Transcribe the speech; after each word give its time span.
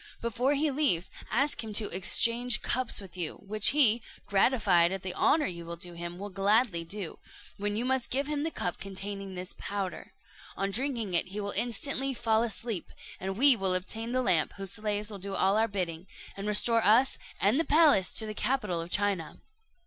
Before 0.19 0.55
he 0.55 0.71
leaves, 0.71 1.11
ask 1.29 1.63
him 1.63 1.73
to 1.73 1.89
exchange 1.95 2.63
cups 2.63 2.99
with 2.99 3.15
you, 3.15 3.35
which 3.45 3.67
he, 3.69 4.01
gratified 4.25 4.91
at 4.91 5.03
the 5.03 5.13
honour 5.13 5.45
you 5.45 5.75
do 5.79 5.93
him, 5.93 6.17
will 6.17 6.31
gladly 6.31 6.83
do, 6.83 7.19
when 7.57 7.75
you 7.75 7.85
must 7.85 8.09
give 8.09 8.25
him 8.25 8.41
the 8.41 8.49
cup 8.49 8.79
containing 8.79 9.35
this 9.35 9.53
powder. 9.59 10.13
On 10.57 10.71
drinking 10.71 11.13
it 11.13 11.27
he 11.27 11.39
will 11.39 11.51
instantly 11.55 12.15
fall 12.15 12.41
asleep, 12.41 12.89
and 13.19 13.37
we 13.37 13.55
will 13.55 13.75
obtain 13.75 14.11
the 14.11 14.23
lamp, 14.23 14.53
whose 14.53 14.71
slaves 14.73 15.11
will 15.11 15.19
do 15.19 15.35
all 15.35 15.55
our 15.55 15.67
bidding, 15.67 16.07
and 16.35 16.47
restore 16.47 16.83
us 16.83 17.19
and 17.39 17.59
the 17.59 17.63
palace 17.63 18.11
to 18.13 18.25
the 18.25 18.33
capital 18.33 18.81
of 18.81 18.89
China." 18.89 19.37